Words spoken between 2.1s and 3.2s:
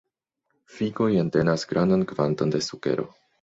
kvanton de sukero.